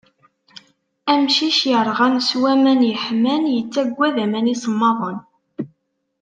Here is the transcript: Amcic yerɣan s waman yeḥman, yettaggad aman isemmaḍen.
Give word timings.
Amcic 1.11 1.59
yerɣan 1.71 2.15
s 2.27 2.29
waman 2.41 2.81
yeḥman, 2.89 3.43
yettaggad 3.55 4.15
aman 4.23 4.51
isemmaḍen. 4.53 5.19